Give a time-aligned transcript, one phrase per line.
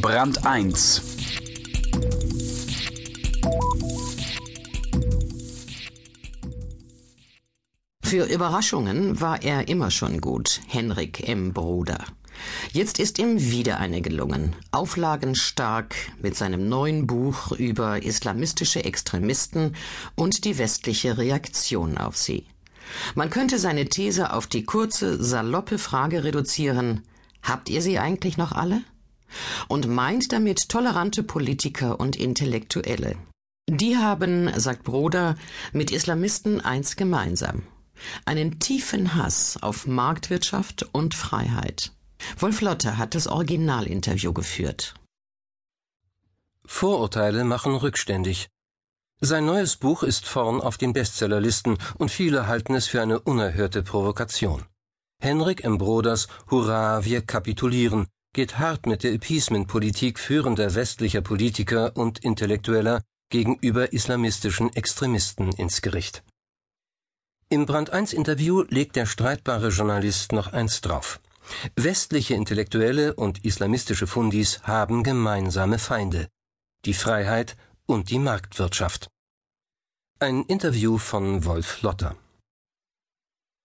[0.00, 1.02] Brand 1
[8.02, 11.52] Für Überraschungen war er immer schon gut, Henrik M.
[11.52, 12.02] Bruder.
[12.72, 19.76] Jetzt ist ihm wieder eine gelungen, auflagenstark mit seinem neuen Buch über islamistische Extremisten
[20.14, 22.46] und die westliche Reaktion auf sie.
[23.14, 27.02] Man könnte seine These auf die kurze, saloppe Frage reduzieren,
[27.42, 28.82] habt ihr sie eigentlich noch alle?
[29.68, 33.16] Und meint damit tolerante Politiker und Intellektuelle.
[33.68, 35.36] Die haben, sagt Broder,
[35.72, 37.62] mit Islamisten eins gemeinsam.
[38.24, 41.92] Einen tiefen Hass auf Marktwirtschaft und Freiheit.
[42.38, 44.94] Wolf Lotte hat das Originalinterview geführt.
[46.64, 48.48] Vorurteile machen rückständig.
[49.20, 53.82] Sein neues Buch ist vorn auf den Bestsellerlisten und viele halten es für eine unerhörte
[53.82, 54.64] Provokation.
[55.20, 55.78] Henrik M.
[55.78, 63.92] Broders Hurra, wir kapitulieren geht hart mit der Appeasement-Politik führender westlicher Politiker und Intellektueller gegenüber
[63.92, 66.22] islamistischen Extremisten ins Gericht.
[67.48, 71.20] Im Brand 1 Interview legt der streitbare Journalist noch eins drauf.
[71.74, 76.28] Westliche Intellektuelle und islamistische Fundis haben gemeinsame Feinde.
[76.84, 77.56] Die Freiheit
[77.86, 79.08] und die Marktwirtschaft.
[80.20, 82.16] Ein Interview von Wolf Lotter.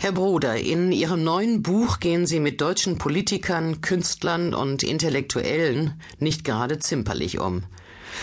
[0.00, 6.44] Herr Bruder, in Ihrem neuen Buch gehen Sie mit deutschen Politikern, Künstlern und Intellektuellen nicht
[6.44, 7.64] gerade zimperlich um.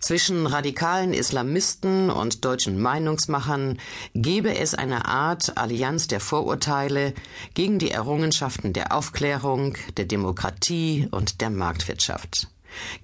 [0.00, 3.78] Zwischen radikalen Islamisten und deutschen Meinungsmachern
[4.14, 7.12] gebe es eine Art Allianz der Vorurteile
[7.52, 12.48] gegen die Errungenschaften der Aufklärung, der Demokratie und der Marktwirtschaft.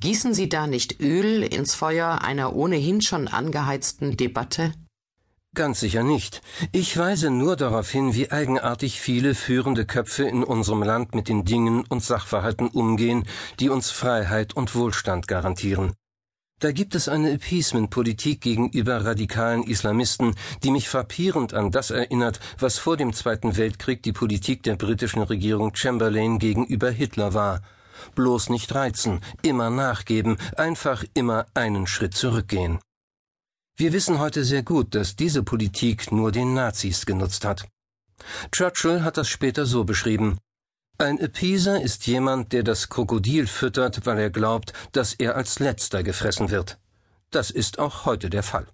[0.00, 4.74] Gießen Sie da nicht Öl ins Feuer einer ohnehin schon angeheizten Debatte?
[5.56, 6.42] Ganz sicher nicht.
[6.70, 11.44] Ich weise nur darauf hin, wie eigenartig viele führende Köpfe in unserem Land mit den
[11.44, 13.24] Dingen und Sachverhalten umgehen,
[13.58, 15.94] die uns Freiheit und Wohlstand garantieren.
[16.60, 22.78] Da gibt es eine Appeasement-Politik gegenüber radikalen Islamisten, die mich frappierend an das erinnert, was
[22.78, 27.62] vor dem Zweiten Weltkrieg die Politik der britischen Regierung Chamberlain gegenüber Hitler war.
[28.14, 32.78] Bloß nicht reizen, immer nachgeben, einfach immer einen Schritt zurückgehen.
[33.76, 37.66] Wir wissen heute sehr gut, dass diese Politik nur den Nazis genutzt hat.
[38.52, 40.38] Churchill hat das später so beschrieben.
[40.98, 46.02] Ein Appeaser ist jemand, der das Krokodil füttert, weil er glaubt, dass er als letzter
[46.02, 46.78] gefressen wird.
[47.30, 48.66] Das ist auch heute der Fall.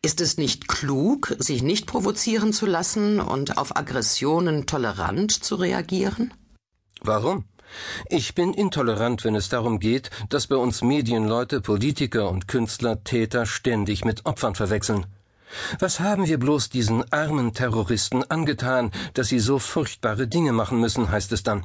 [0.00, 6.32] Ist es nicht klug, sich nicht provozieren zu lassen und auf Aggressionen tolerant zu reagieren?
[7.00, 7.44] Warum?
[8.08, 13.46] Ich bin intolerant, wenn es darum geht, dass bei uns Medienleute, Politiker und Künstler Täter
[13.46, 15.06] ständig mit Opfern verwechseln.
[15.78, 21.10] Was haben wir bloß diesen armen Terroristen angetan, dass sie so furchtbare Dinge machen müssen,
[21.10, 21.64] heißt es dann.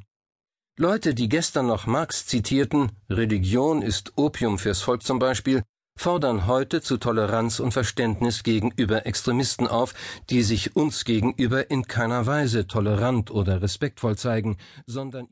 [0.78, 5.62] Leute, die gestern noch Marx zitierten, Religion ist Opium fürs Volk zum Beispiel,
[5.96, 9.94] fordern heute zu Toleranz und Verständnis gegenüber Extremisten auf,
[10.30, 15.31] die sich uns gegenüber in keiner Weise tolerant oder respektvoll zeigen, sondern ihre